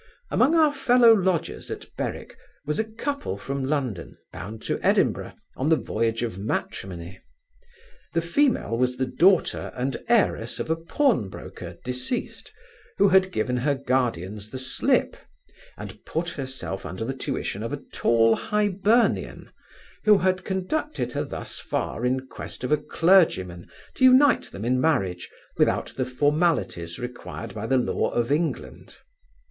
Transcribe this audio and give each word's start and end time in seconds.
Among 0.31 0.55
our 0.55 0.73
fellow 0.73 1.13
lodgers 1.13 1.69
at 1.69 1.85
Berwick, 1.95 2.35
was 2.65 2.79
a 2.79 2.83
couple 2.83 3.37
from 3.37 3.63
London, 3.63 4.17
bound 4.33 4.63
to 4.63 4.79
Edinburgh, 4.81 5.33
on 5.55 5.69
the 5.69 5.75
voyage 5.75 6.23
of 6.23 6.39
matrimony. 6.39 7.21
The 8.15 8.21
female 8.23 8.75
was 8.75 8.97
the 8.97 9.05
daughter 9.05 9.71
and 9.75 9.97
heiress 10.09 10.59
of 10.59 10.71
a 10.71 10.75
pawnbroker 10.75 11.77
deceased, 11.85 12.51
who 12.97 13.09
had 13.09 13.31
given 13.31 13.57
her 13.57 13.75
guardians 13.75 14.49
the 14.49 14.57
slip, 14.57 15.17
and 15.77 16.03
put 16.03 16.29
herself 16.29 16.83
under 16.83 17.05
the 17.05 17.13
tuition 17.13 17.61
of 17.61 17.71
a 17.71 17.83
tall 17.93 18.35
Hibernian, 18.35 19.51
who 20.05 20.17
had 20.17 20.43
conducted 20.43 21.11
her 21.11 21.23
thus 21.23 21.59
far 21.59 22.07
in 22.07 22.25
quest 22.25 22.63
of 22.63 22.71
a 22.71 22.77
clergyman 22.77 23.69
to 23.97 24.03
unite 24.05 24.45
them 24.45 24.65
in 24.65 24.81
marriage, 24.81 25.29
without 25.57 25.93
the 25.95 26.05
formalities 26.07 26.97
required 26.97 27.53
by 27.53 27.67
the 27.67 27.77
law 27.77 28.09
of 28.09 28.31
England. 28.31 28.95